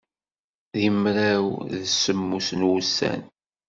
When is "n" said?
2.59-2.65